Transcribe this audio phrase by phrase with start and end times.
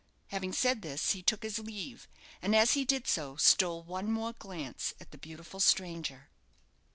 [0.29, 2.07] Having said this, he took his leave;
[2.41, 6.29] and as he did so, stole one more glance at the beautiful stranger.